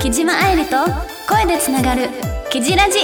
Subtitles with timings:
[0.00, 0.76] 木島愛理と
[1.28, 2.08] 声でつながる
[2.50, 2.98] 「キジラジ」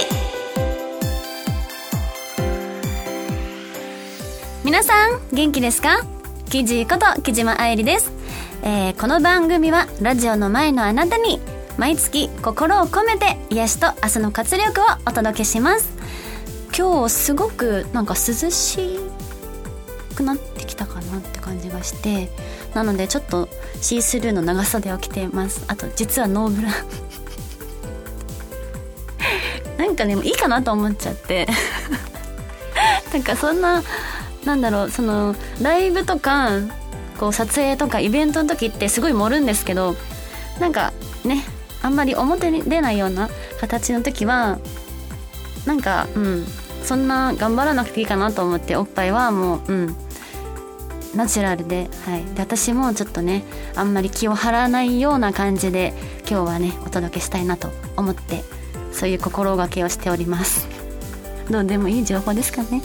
[4.63, 6.01] 皆さん元気ですか？
[6.49, 8.11] キジこと木島愛理です、
[8.63, 11.39] えーこの番組はラジオの前のあなたに
[11.77, 15.89] 毎月心を込めて癒しと明日の活力をお届けします。
[16.75, 18.99] 今日すごくなんか涼しい
[20.17, 22.29] くなってきたかなって感じがして
[22.73, 23.47] なのでちょっと
[23.81, 25.63] シースルーの長袖を着てます。
[25.67, 26.69] あと実はノーブラ。
[29.77, 31.47] なんかでもいいかなと思っちゃって。
[33.13, 33.83] なんかそんな
[34.43, 36.49] なんだろうそのライブとか
[37.19, 39.95] こう撮影とかイベントの時ってすごい盛るんですけど
[40.59, 41.43] なんかね
[41.81, 44.59] あんまり表に出ないような形の時は
[45.65, 46.47] なんかうん
[46.83, 50.06] そんな頑張らなくていいかなと思っておっぱいはもううん。
[51.17, 53.43] ナチュラルで,、はい、で私もちょっとね
[53.75, 55.93] あんまり気を張らないような感じで
[56.29, 58.43] 今日はねお届けしたいなと思って
[58.91, 60.67] そういう心がけをしております。
[61.49, 62.81] どうでもいい情報ですかね。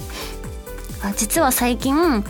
[1.03, 2.25] あ実は最近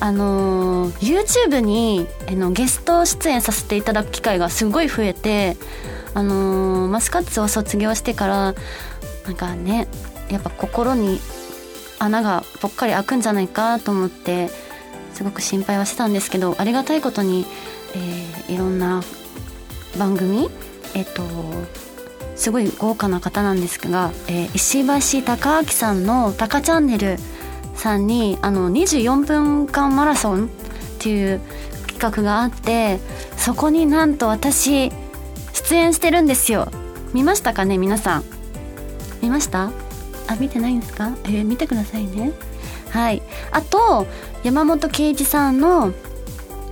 [0.00, 5.56] あのー YouTube にあのゲスト出演させていただく機会がすごい増えて
[6.14, 8.54] あのーマスカッツを卒業してから
[9.26, 9.88] なんかね
[10.30, 11.20] やっぱ心に
[11.98, 14.50] 穴がぽっかり開くんじゃないかと思って
[15.14, 17.46] すごく心配はしてたんですけどありがたいことに、
[17.94, 19.02] えーいろんな
[19.98, 20.50] 番組
[20.94, 21.22] えっ、と
[22.36, 27.16] すごい豪華な方なんですが、えー石橋貴明さんの「タカチャンネル」
[27.74, 30.48] さんにあの24分間マラソンっ
[30.98, 31.40] ていう
[31.86, 32.98] 企画があって
[33.36, 34.92] そこになんと私
[35.52, 36.68] 出演してるんですよ。
[37.12, 38.24] 見ましたかね皆さん。
[39.22, 39.70] 見ました？
[40.26, 41.12] あ見てないんですか？
[41.24, 42.32] えー見てくださいね。
[42.90, 43.22] はい
[43.54, 44.06] あと
[44.42, 45.92] 山本圭一さんの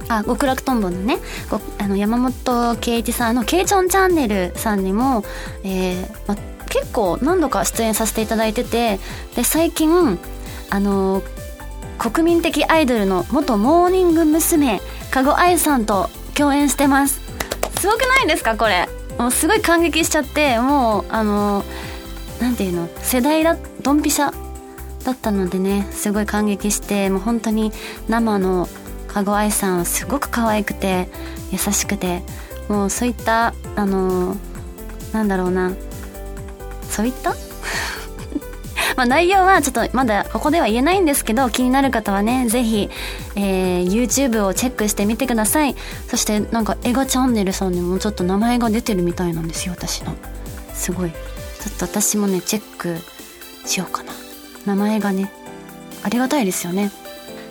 [0.09, 1.17] あ極楽とんぼのね
[1.79, 5.25] あの山本圭一さんの「ケイチョンチャンネル」さんにも、
[5.65, 6.37] えーま、
[6.69, 9.01] 結構何度か出演させていただいてて
[9.35, 10.19] で最近
[10.69, 11.23] あの
[11.99, 14.81] 国民的アイドルの元モーニング娘。
[15.13, 17.21] 加護愛さんと共演してます。
[17.79, 18.89] すごくないですかこれ。
[19.19, 21.65] もうすごい感激しちゃってもうあの
[22.41, 24.33] なんていうの世代だドンピシャ。
[25.05, 27.73] だったのでねすごい感激してもう本当に
[28.09, 28.69] 生の
[29.09, 31.09] 加護愛さんはすごく可愛くて
[31.51, 32.23] 優しくて
[32.69, 34.37] もうそういったあの
[35.13, 35.73] なんだろうな
[36.89, 37.35] そういった？
[38.97, 42.91] まあ内容はちょっとまだここでは言えないんですけど気になる方はねぜひ、
[43.37, 45.75] えー YouTube をチェックしてみてください。
[46.09, 50.15] そしてなんか映画チャンネルさんにもちょっと名前が出てるみたいなんですよ私の。
[50.75, 51.11] すごい。
[51.11, 51.17] ちょ
[51.87, 52.99] っと私もねチェック
[53.67, 54.13] しようかな。
[54.67, 55.31] 名前がね
[56.05, 56.91] ありがたいですよね。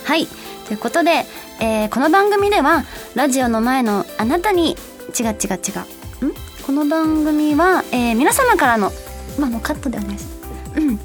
[0.03, 0.27] はい。
[0.67, 1.25] ということで、
[1.59, 2.83] えーこの番組では
[3.15, 4.71] ラジオの前のあなたに
[5.19, 5.53] 違う違う違
[6.23, 6.25] う。
[6.27, 6.33] ん？
[6.65, 8.91] この番組は、えー皆様からの
[9.39, 10.29] まあもうカットでお願いしま
[10.75, 10.79] す。
[10.81, 10.99] うん。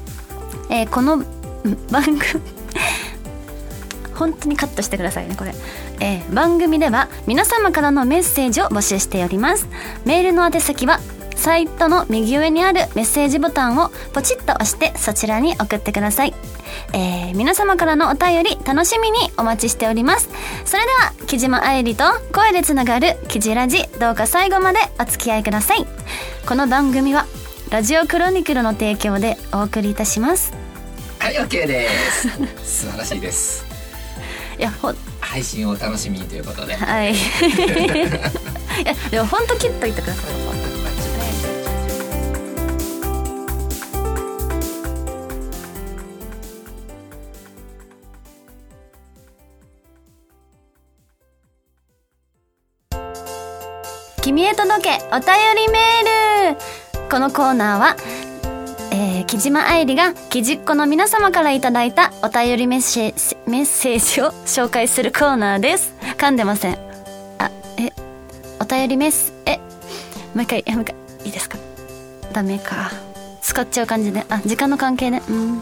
[0.69, 2.19] えーこのうん番組
[4.15, 5.53] 本当にカットしてくださいねこれ、
[5.99, 9.67] えー番組では皆様からのメッセージを募集しております。
[10.05, 10.99] メールの宛先は
[11.37, 16.33] サイトの右上にあるメッセージボタンをポチッと押してそちらに送ってください、
[16.93, 20.29] えー皆様からのお便り楽しみにお待ちしております。
[20.65, 22.03] それでは木島愛理と
[22.33, 25.85] 声でつながるキジラジどうか最後までお付き合いください。
[26.47, 27.25] この番組は
[27.69, 30.53] ラジオクロニクルの提供でお送りいたします。
[31.19, 32.29] はい OK です。
[32.85, 33.65] 素晴らしいです。
[34.57, 36.75] いやほ配信をお楽しみにということで。
[36.75, 37.13] はい。
[38.83, 40.56] いやでも本当切っといてください
[54.57, 57.09] 届けお便りメール。
[57.11, 57.95] このコーナーは、
[58.91, 65.93] えー、木島愛理が木じっ子の皆様からいただいたお便りメッセージメッセージを紹介するコーナーです。
[66.17, 66.73] 噛んでません。
[67.37, 67.93] あえ
[68.59, 69.57] お便りメスえ
[70.33, 70.95] もう一回もう一回。
[71.25, 71.57] いいですか？
[72.33, 72.91] ダメか。
[73.41, 74.25] 使っちゃう感じで。
[74.27, 75.61] あ時間の関係でうん。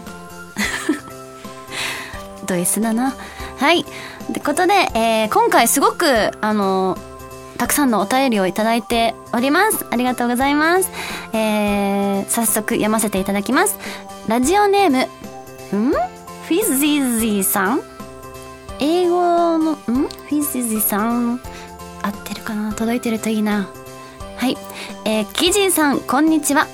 [2.46, 3.14] ド S だな。
[3.58, 3.80] はい。
[3.80, 3.84] っ
[4.32, 6.96] てことで、えー今回すごくあの
[7.56, 9.86] たくさんのお便りをいただいております。
[9.90, 10.90] ありがとうございます。
[11.32, 13.78] えー、早速読ませていただきます。
[14.28, 14.98] ラジオネーム
[15.78, 15.92] ん？
[15.92, 17.82] フィズィーズィさん？
[18.80, 19.76] 英語のん？
[19.76, 21.40] フィズィズィさん？
[22.02, 22.72] 合ってるかな？
[22.72, 23.68] 届いてるといいな。
[24.36, 24.56] はい。
[25.04, 26.66] えー、キジンさんこんにちは。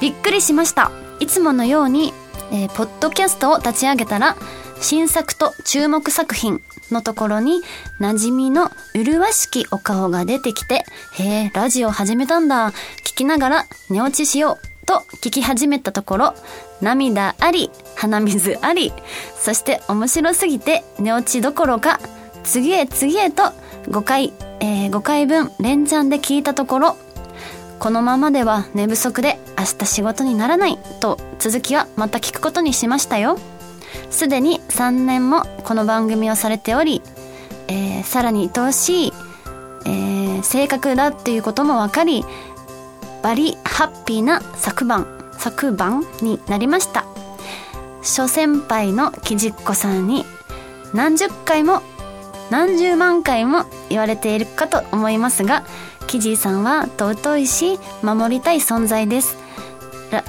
[0.00, 0.90] びっくりしました。
[1.20, 2.12] いつものように
[2.50, 4.36] えーポッドキャストを立ち上げたら
[4.80, 6.62] 新作と注目作品
[6.92, 7.60] のところに
[8.00, 12.72] 馴染みの麗しきお顔が出てきてへえラジオ始めたんだ。
[13.04, 16.34] 聞きながら寝落ちしようと聞き始めたところ
[16.80, 18.92] 涙あり鼻水あり
[19.36, 22.00] そして面白すぎて寝落ちどころか
[22.44, 23.42] 次へ次へと
[23.88, 26.96] 5回、えー5回分連チャンで聞いたところ
[27.78, 33.38] このままでは寝不足で明日仕事にならないと続きはまた聞くことにしましたよ。
[34.10, 37.02] すでに3年もこの番組をされており、
[37.68, 39.12] えーさらに愛おしい、
[39.84, 42.24] えー性格だっていうことも分かり
[43.22, 45.06] バリハッピーな昨晩
[45.36, 47.04] 昨晩になりました。
[48.02, 50.24] 諸先輩のきじっこさんに
[50.94, 51.82] 何十回も
[52.50, 55.64] 何十万回も言われているかと思いますが
[56.06, 59.36] キジさんは尊いし守りたい存在です。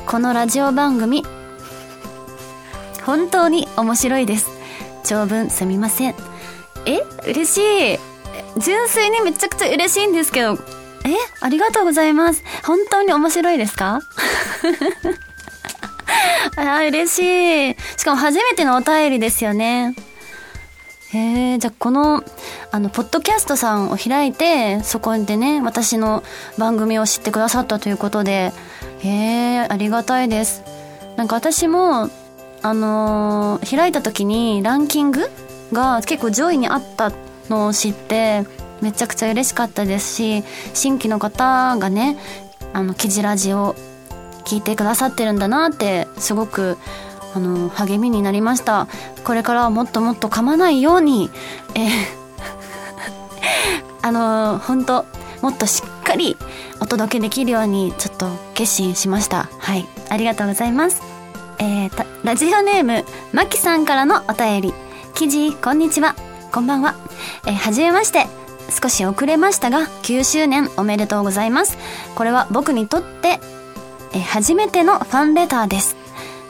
[0.06, 1.23] このラジオ番組
[3.09, 4.51] 本当に面白いです。
[5.03, 6.15] 長文すみません。
[6.85, 7.57] え嬉し
[7.95, 8.00] い。
[8.61, 10.53] 純粋にめちゃくちゃ嬉しいんですけど。
[10.53, 10.57] え
[11.39, 12.44] ありがとうございます。
[12.63, 14.01] 本当に面白いですか？
[16.56, 17.75] あ嬉しい。
[17.97, 19.95] しかも初めてのお便りですよね。
[21.11, 22.23] へえじゃあこの
[22.71, 26.23] あのポッドキャストさんを開いてそこでね私の
[26.59, 28.53] 番組を知ってくださったということで。
[29.00, 30.61] へえありがたいです。
[31.17, 32.09] なんか私も
[32.61, 35.29] あのー開いた時にランキング
[35.71, 37.11] が結構上位にあった
[37.50, 38.45] のを知って
[38.81, 42.17] めちゃくちゃ嬉しかったですし新規の方がね
[42.73, 43.75] あのキジラジを
[44.45, 46.77] 聞いてくださってるんだなってすごく
[47.35, 48.88] あの励みになりました。
[49.23, 51.29] これからはもっともっと噛まないように
[51.75, 51.89] えー
[54.01, 55.06] あの本当
[55.41, 56.38] もっとしっかり
[56.79, 59.47] お届けできるようにちょっと決心しました。
[59.59, 59.85] はい。
[60.09, 61.08] ありがとうございます。
[61.59, 63.03] えー、ラジオネーム
[63.33, 64.73] まきさんからのお便り。
[65.13, 66.15] 記事こんにちは。
[66.51, 66.95] こんばんは。
[67.45, 68.25] えー、はじめまして。
[68.81, 71.77] 少し遅れましたが9周年おめでとうございます。
[72.15, 73.39] これは僕にとって
[74.13, 75.97] えー初めてのファンレターです。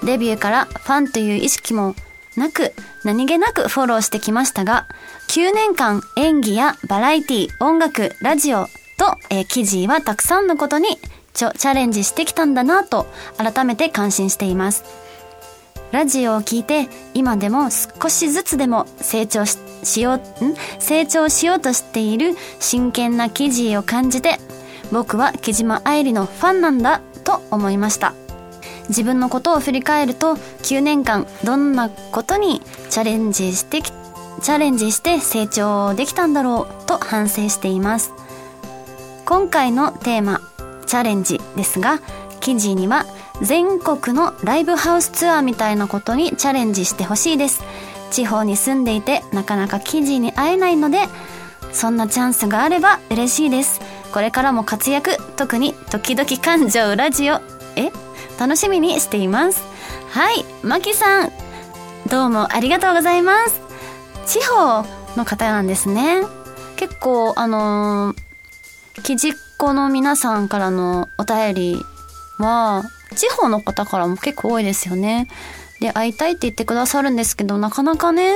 [0.03, 1.95] デビューからファンという意識も
[2.38, 2.73] なく
[3.03, 4.88] 何気なくフォローしてきましたが
[5.29, 8.67] 9年間演技やバラエティ音楽ラジオ
[8.97, 10.88] と、えー記事はたくさんのことに
[11.39, 13.07] チャレンジしてきたんだなと
[13.38, 14.83] 改めて感心しています。
[15.91, 19.57] ラジオを聞いて今でも少しずつでも成長し
[20.01, 20.56] ようん？
[20.77, 24.38] 成長しようとしている真剣な記事を感じて
[24.91, 28.13] 僕は木島愛理のファンなんだと思いました。
[28.89, 38.13] 自分のことを振り返ると9年間どんなことにチャレンジしてチャレンジして成長できたんだろうと反省しています。
[39.25, 40.42] 今回のテーマ
[40.89, 42.00] 「チャレンジ」ですが
[42.39, 43.06] 記事には
[43.41, 47.63] 全国のライブハウスツアーみたいなことにチャレンジしてほしいです。
[48.12, 51.07] 地方に住んでいてなかなか記事に会えないので
[51.71, 53.81] そんなチャンスがあれば嬉しいです。
[54.12, 57.39] これからも活躍特に時々感情ラジオ。
[57.75, 57.92] え？
[58.39, 59.62] 楽しみにしています。
[60.09, 61.31] はいマキさん。
[62.09, 63.62] どうもありがとうございます。
[64.25, 64.83] 地方
[65.15, 66.24] の方なんですね。
[66.77, 71.85] 結構あのー、きじっこの皆さんからのお便り
[72.38, 72.83] は
[73.13, 75.27] 地方の方からも結構多いですよね。
[75.81, 78.35] で会いたいって言ってくださるんですけどなかなかね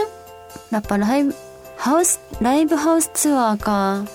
[0.70, 1.34] やっぱライブ
[1.78, 4.06] ハウスライブハウスツアーか。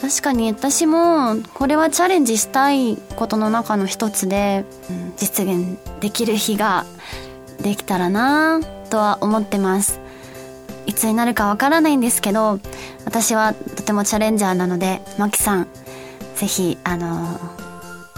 [0.00, 6.86] 確かに私もこれはチャレンジしたいことの中の一つで、うん実現できる日が
[7.60, 10.00] できたらなとは思ってます。
[10.86, 12.60] いつになるかわからないんですけど
[13.04, 15.68] 私はとてもチャレンジャーなのでマキさん
[16.38, 17.38] ぜひあの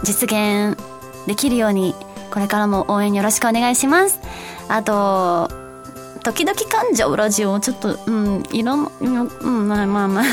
[0.04, 0.78] 実現
[1.26, 1.94] できるように
[2.30, 4.20] これからも応援よろしくお願いします。
[4.68, 5.50] あと
[6.22, 10.24] 時々感情ラジオちょっとうんいろんうんまあまあまあ。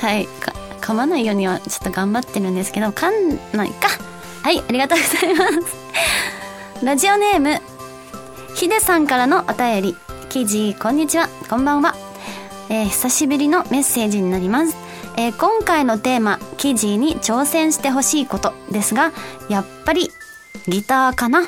[0.00, 3.88] はいか噛まないようにはちょっと頑張ってるんですけど噛んないか。
[4.42, 5.76] はいありがとうございます。
[6.82, 7.60] ラジオネーム
[8.54, 9.96] ヒデさんからのお便り。
[10.30, 11.28] 記事こんにちは。
[11.48, 11.94] こんばんは、
[12.68, 14.74] えー久しぶりのメッセージになります、
[15.16, 19.12] えー今回のテーマ記事に挑戦してほしいことですが
[19.48, 20.10] やっぱり
[20.66, 21.46] ギターかな？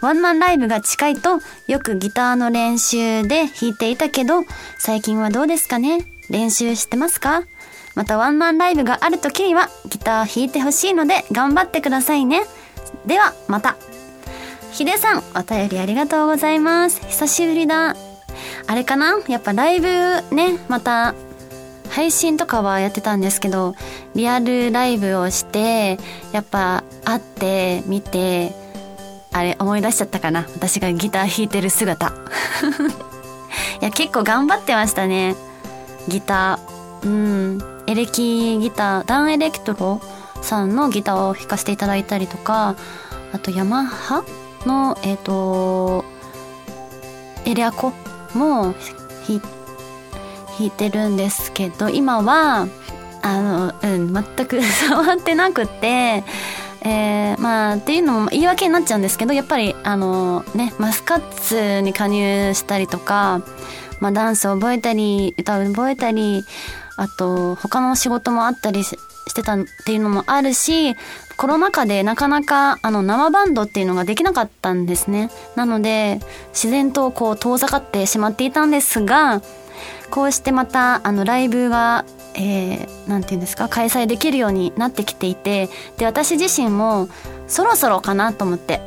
[0.00, 4.44] ワンマンライブが近いとよくギターの練習で弾いていたけど
[4.78, 6.06] 最近はどうですかね？
[6.30, 7.44] 練習してますか？
[7.94, 12.42] またワンマンライブがある時にはギター弾いてほしいので頑張ってくださいね。
[13.06, 13.76] ではまた。
[14.72, 17.00] ヒデさんお便りありがとうございます。
[17.06, 17.96] 久しぶりだ。
[18.66, 19.18] あれかな？
[19.28, 19.88] やっぱライブ
[20.34, 21.14] ねまた
[21.90, 23.74] 配信とかはやってたんですけど
[24.14, 25.98] リアルライブをして
[26.32, 28.52] やっぱ会って見て
[29.32, 30.46] あれ思い出しちゃったかな。
[30.54, 32.08] 私がギター弾いてる姿。
[33.80, 35.36] いや結構頑張ってましたね。
[36.08, 37.06] ギター。
[37.06, 37.82] うん。
[37.86, 39.04] エレキギター。
[39.04, 40.00] ダンエレクトロ
[40.42, 42.74] さんのギターを弾かせていただいたりとか
[43.32, 44.24] あとヤマハ
[44.66, 46.04] のえっ、ー、と
[47.44, 47.92] エレアコ
[48.34, 48.74] も
[49.28, 49.59] 弾いて
[50.60, 52.68] 弾いてるんですけど今は
[53.22, 56.22] あのうん全く 触ってなくて
[56.82, 63.42] えー、まあっていうのも言い訳になっちゃうんですけどやっぱりあのねマスカッツに加入したりとか、
[64.00, 66.42] まあ、ダンスを覚えたり歌を覚えたり
[66.96, 68.94] あと他の仕事もあったりし
[69.34, 70.96] てたっていうのもあるし
[71.36, 75.30] コロナ禍でなかなかあの生バンドっていうのができなかったんですね。
[75.56, 76.20] なので
[76.52, 79.42] 自然とこう遠ざかってしまっていたんですが
[80.10, 87.08] こうしてまたあのライブがえー、ていうんですか開催できるようになってきていてで私自身も
[87.48, 88.80] そろそろかなと思って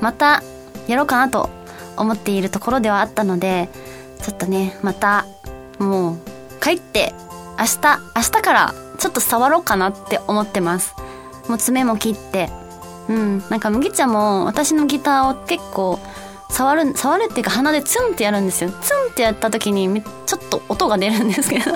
[0.00, 0.42] また
[0.88, 1.50] やろうかなと
[1.96, 3.68] 思っているところではあったので
[4.22, 5.26] ちょっとねまた
[5.78, 6.18] もう
[6.62, 7.12] 帰って
[7.58, 10.94] 明日明日からちょっと触ろうかなって思ってます。
[11.48, 12.48] もう爪も切って。
[13.08, 13.44] うん。
[13.50, 15.98] なんか麦茶も私のギターを結構
[16.54, 18.70] 触る触るっていうか鼻でツンってやるんですよ。
[18.70, 21.72] ツンってやった時にちょっと音が出るんですけど。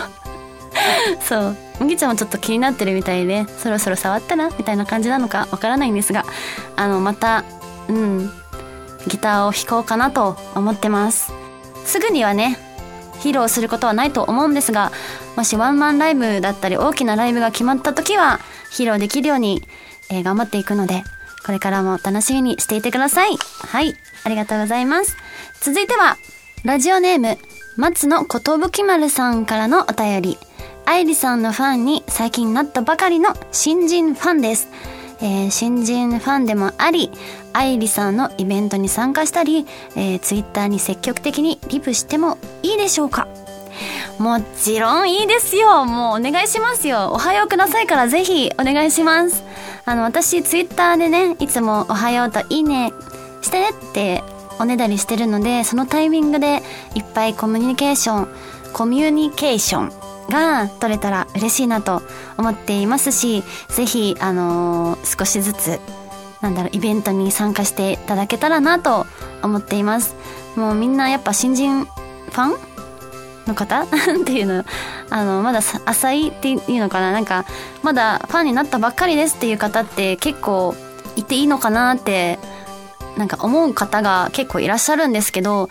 [1.20, 1.56] そう。
[1.80, 6.25] 麦ちゃんもちょっと気になってるみたいでそろそろ触ったらみたいな感じなのかわからないんですが
[6.76, 7.44] あのまた
[7.88, 8.30] うん
[9.08, 11.32] ギターを弾こうかなと思ってます。
[11.85, 12.56] すぐにはね
[13.20, 14.92] 披露することはないと思うんですが
[15.35, 18.38] もしワンマンライブだったり大きなライブが決まった時は
[18.70, 19.62] 披露できるように、
[20.11, 21.02] えー、頑張っていくので
[21.44, 23.37] これからも楽しみにしていてください。
[23.37, 23.97] はい
[24.28, 25.16] ありがとうございます。
[25.62, 26.18] 続いては
[26.62, 27.38] ラジオネーム
[27.78, 30.38] 松野寿丸さんからのお便り。
[30.85, 34.68] 愛理さんのファンに最近なったばかりの新人ファンです。
[35.20, 37.11] えー、新人ファンでもあり、
[37.54, 39.66] 愛理さんのイベントに参加したり、
[39.97, 43.28] えー、ツイッターに積極的にリプしてもいいでしょうか。
[44.18, 45.87] もちろんいいですよ。
[45.87, 47.12] もうお願いしますよ。
[47.12, 49.44] おはようくださいからぜひお願いします。
[49.85, 52.92] あの私ツイッターでねいつもおはようといいね
[53.42, 54.23] してねって
[54.59, 56.62] おねだりしてるのでそのタイミングで
[56.95, 58.28] いっぱいコミュニケーション
[58.73, 59.92] コミュニケーション
[60.28, 62.02] が取れたら嬉しいなと
[62.37, 65.80] 思っていますしぜひあのー、少しずつ
[66.40, 69.07] なんだろうイベントに参加していただけたらなと
[69.42, 70.14] 思っています。
[70.57, 72.59] もうみんなやっぱ新人ファン？
[73.47, 73.83] の方？
[73.83, 73.87] っ
[74.25, 74.64] ていうの？
[75.11, 77.11] あのまだ浅いっていうのかな？
[77.12, 77.45] なんか
[77.83, 80.76] まだファンになったばっかりですっていう方って結構
[81.16, 82.38] いていいのかなって
[83.18, 85.68] なんか思う方が結構いらっしゃるんですけど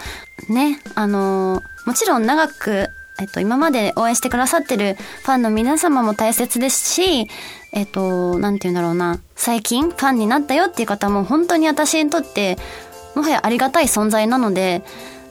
[0.50, 2.90] ねあのもちろん長く
[3.20, 7.28] えっと、今まで応援してくださってるファンの皆様も大切ですし、
[7.72, 12.58] えっと、なんて言うんだろうな、最近ファンになったよっていう方も本当に私にとって、
[13.16, 14.84] もはやありがたい存在なので、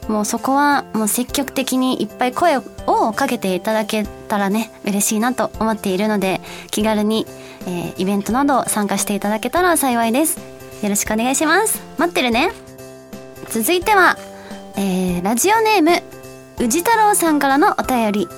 [0.08, 6.40] もうそこはもう積極的にいっぱい声をかけていただけたらね、嬉しいなと思っているので、
[6.72, 7.24] 気軽に、
[7.68, 10.55] えー、イベントなど参加していただけたら幸いです。
[10.82, 11.80] よろしくお願いします。
[11.98, 12.50] 待ってるね。
[13.48, 14.16] 続いては、
[14.76, 16.02] えー、ラジオネーム、
[16.64, 18.28] 宇治太郎さんからのお便り。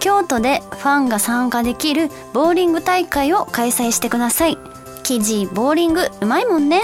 [0.00, 4.58] 京都でファンが参加できるボーリング大会を開催してください。
[5.02, 6.82] 記事ボーリングうまいもんね。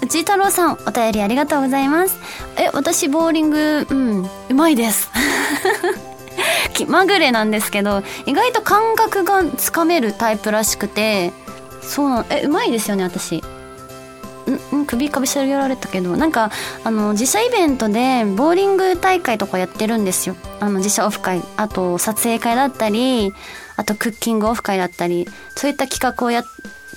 [0.00, 2.16] 内太郎さんお便りありがとうございます。
[2.56, 5.10] え私ボーリングうんうまいです。
[6.72, 11.32] 気まぐれなんですけど意外と感覚がつかめるタイプらしくて
[11.82, 13.42] そうなのえうまいですよね私。
[14.76, 16.50] ん首かぶせられたけどなんか
[16.84, 20.36] あの自社イベントでボーリング大会とかやってるんですよ。
[20.60, 21.42] あの自社オフ会。
[21.56, 23.32] あと撮影会だったり
[23.76, 26.44] あとクッキングオフ会だったりそういった企画をやっ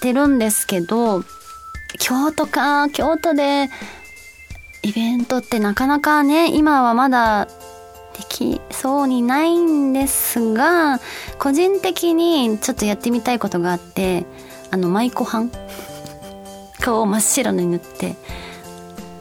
[0.02, 1.24] てるんですけど
[2.00, 2.90] 京都か。
[2.90, 3.70] 京都で
[4.84, 7.48] イベントってなかなかね今はまだ
[8.18, 11.00] できそうにないんですが
[11.40, 14.26] 個人的にちょっとやってみたいことがあって
[14.72, 15.50] あの舞妓飯
[16.82, 18.16] 顔を真っ白に塗って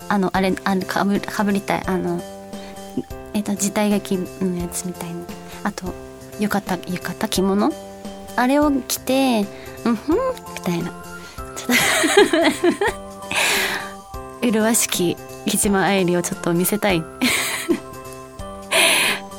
[0.09, 2.21] あのあれあのかぶかぶりたいあの
[3.33, 5.25] えっ、と時代劇のやつみたいに
[5.63, 5.93] あと
[6.41, 7.71] 浴衣浴衣着物？
[8.37, 9.47] あれを着て
[9.85, 10.17] うんふん
[10.55, 10.93] みたいな
[14.43, 17.05] 麗しき木島愛理をちょっと見せたい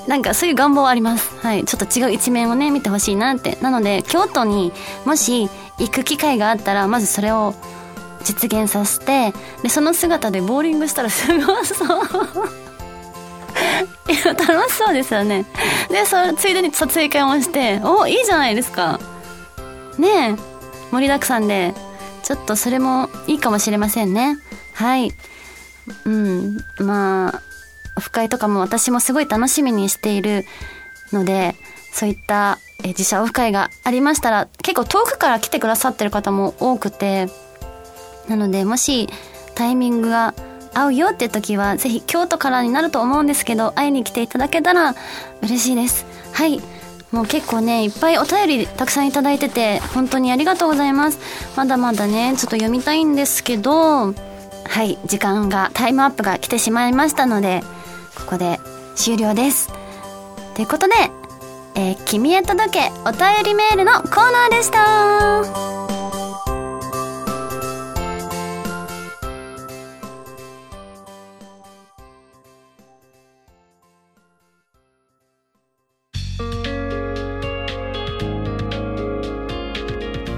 [0.07, 1.29] なんかそういう願望はあります。
[1.41, 1.63] はい。
[1.63, 3.57] ちょっと違う一面をね、見てほしいなって。
[3.61, 4.73] なので、京都に
[5.05, 5.47] もし
[5.77, 7.53] 行く機会があったら、まずそれを
[8.23, 11.87] 実現させてでその姿でボーリングしたらすごそう。
[14.09, 15.45] いや楽しそうですよね。
[15.89, 18.99] でそついでに撮影会もしておいいじゃないですか。
[19.97, 20.35] ねえ。
[20.91, 21.73] 盛りだくさんで。
[22.23, 24.37] ちちょっとそれもいいかもしれませんね。
[24.73, 25.11] はい。
[26.05, 26.57] うん。
[26.79, 27.41] まあ
[27.97, 30.45] オフ会とかも私もすごい楽しみにしている
[31.11, 31.55] ので
[31.91, 37.27] そういった自社オフ会がありましたら結構遠くから来てくださってる方も多くて
[38.31, 39.09] なのでもし
[39.55, 40.33] タイミングが
[40.73, 44.95] 合うよって時はぜひ京都からになると思うんですけど会いに来ていただけたら
[45.41, 46.05] 嬉しいです。
[46.31, 46.61] はい。
[47.11, 51.19] もう結構ねいっぱいお便りたくさんいただいてて本当にありがとうございます。
[51.57, 54.97] まだまだねちょっと読みたいんですけどはい。
[55.05, 57.63] 時間がタイムアップが来てしまいましたので
[58.15, 58.61] ここで
[58.95, 59.73] 終了です。
[60.55, 60.93] ということで
[61.75, 65.80] 「えー、君へ届けお便りメール」のコーナーでした。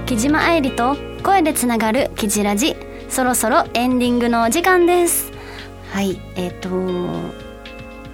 [0.06, 2.76] 木島愛理と声でつながるキジラジ。
[3.08, 5.32] そろそろエンディングのお時間です。
[5.92, 6.68] はいえっ、ー、と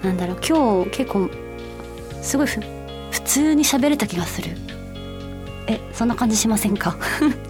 [0.07, 1.31] なんだろう今日結構
[2.23, 2.61] すごい普
[3.23, 4.51] 通に喋れた気がする。
[5.67, 6.97] えそんな感じしませんか？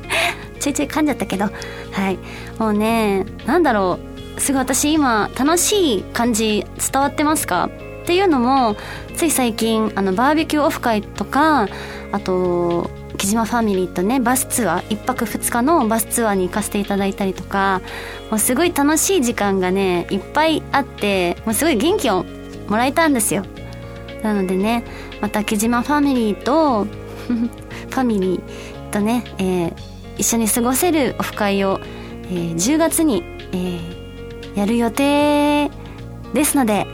[0.58, 1.44] ちょいちょい噛んじゃったけど。
[1.92, 2.18] はい。
[2.58, 3.98] もうねなんだろ
[4.36, 7.68] うすごい私今楽しい感じ伝わってますか？
[8.02, 8.76] っていうのも
[9.16, 11.68] つい最近あのバーベキューオフ会とか
[12.12, 17.82] あと木島ファミリーとねバスツアー1泊2日のバスツアーに行かせていただいたりとか
[18.30, 22.24] もうすごい楽しい時間がねいっぱいあってもうすごい元気を
[22.68, 23.44] もらえたんですよ
[24.22, 24.84] なのでね
[25.20, 26.84] また木島ファミリーと
[27.30, 29.74] ファミリーとね、えー、
[30.18, 31.80] 一緒に過ごせるオフ会を、
[32.24, 35.70] えー、10月に、えー、やる予定
[36.34, 36.86] ですので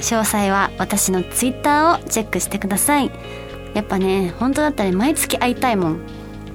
[0.00, 3.10] 詳細は私のツイッターをチェックしてください。
[3.74, 6.00] やっぱね本当だったら毎月会いたいもん。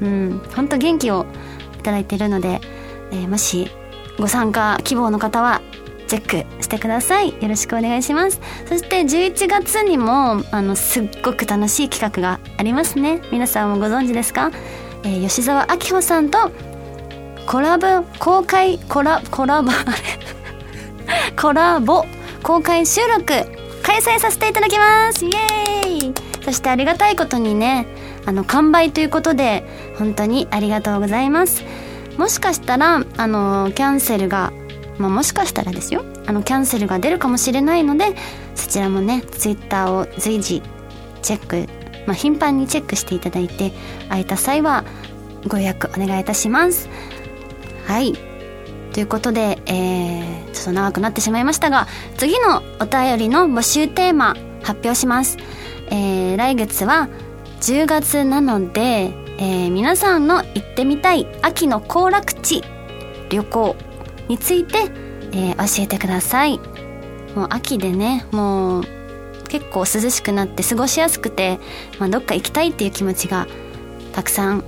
[0.01, 0.41] うん。
[0.55, 1.25] 本当元気を
[1.77, 2.61] いただいてるので、
[3.11, 3.69] えー、もし
[4.17, 5.61] ご参加希望の方は
[6.07, 7.29] チェックしてください。
[7.41, 8.41] よろしくお願いします。
[8.67, 13.21] そして11月にもあのすっごく楽しい企画がありますね。
[13.31, 14.51] 皆さんもご存知ですか、
[15.03, 16.51] えー、吉澤明穂さんと
[17.45, 19.71] コラボ公開コラコラボ
[21.39, 22.05] コラボ
[22.43, 23.25] 公開収録
[23.83, 25.25] 開催させていただきます。
[25.25, 25.78] イエーイ！
[26.41, 27.87] そしてありがたいことにね
[28.25, 29.63] あの完売ということで
[29.97, 31.63] 本当にありがとうございます。
[32.17, 34.51] もしかしたらあのキャンセルが
[34.99, 36.03] まあ、もしかしたらですよ。
[36.27, 38.15] あのキャンセルが出るかもしれないので
[38.53, 40.61] そちらもねツイッターを随時
[41.23, 41.67] チェック、
[42.05, 43.71] まあ、頻繁にチェックしていただいて
[44.09, 44.83] 空いた際は
[45.47, 46.89] ご予約お願いいたします。
[47.87, 48.13] はい。
[48.93, 55.37] ということで、えー、ちょっと長くなってしまいましたが次のお便りの募集テーマ発表します。
[55.89, 57.09] えー、来月は
[57.61, 62.63] 10月なので、えー、皆さんの行ってみたい秋の行楽地
[63.29, 63.75] 旅行
[64.27, 64.77] について、
[65.33, 66.59] えー、教えてください。
[67.35, 68.83] もう秋でねもう
[69.47, 71.59] 結構涼しくなって過ごしやすくて、
[71.99, 73.47] まあ、どっか行きたいっていう気持ちが
[74.13, 74.63] たくさん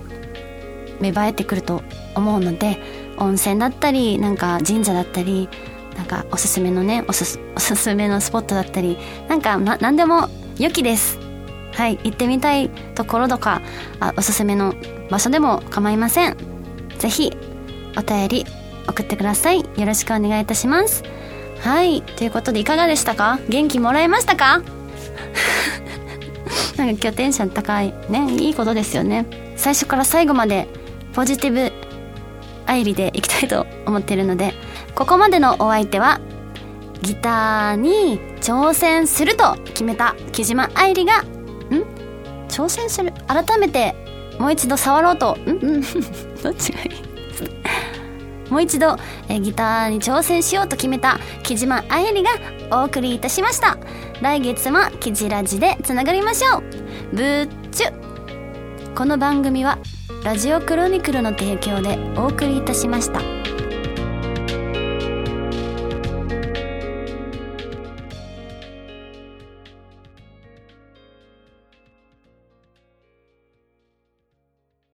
[1.00, 1.82] 芽生えてくると
[2.16, 2.78] 思うので
[3.18, 5.50] 温泉だったりなんか神社だったり
[5.96, 10.30] なんかおすすめのねおすすめのスポットだったりなんか何でも
[10.62, 11.18] 良きです。
[11.74, 13.62] はい行ってみたいところとか
[14.00, 14.76] あおすすめの
[15.10, 16.38] 場所でも構いません。
[17.00, 17.36] 是非
[17.98, 18.46] お便り
[18.88, 19.62] 送ってください。
[19.62, 21.04] よろしくお願いいたします。
[21.62, 23.40] はいということでいかがでしたか？
[23.50, 24.62] 元気もらえましたか？
[26.78, 28.32] なんか今日テンション高いね。
[28.38, 29.26] いいことですよね。
[29.56, 30.68] 最初から最後まで
[31.14, 31.72] ポジティブ
[32.68, 34.54] 愛理でいきたいと思っているので
[34.96, 36.20] ここまでのお相手は
[37.02, 41.26] ギターに挑戦すると決めた木島愛理がん？
[42.48, 43.12] 挑戦する？
[43.28, 43.96] 改めて
[44.40, 45.36] もう一度触ろうと。
[45.46, 45.50] ん？
[45.50, 45.82] うん。
[46.42, 48.50] どっちがいい？
[48.52, 48.98] もう一度
[49.30, 52.32] えギターに挑戦しようと決めた木島愛理が
[52.72, 53.78] お送りいたしました。
[54.22, 56.64] 来月もキジラジでつながりましょう。
[57.16, 57.88] ぶっちゅ
[58.94, 59.80] この番組は
[60.24, 63.41] ラジオクロニクルの提供でお送りいたしました。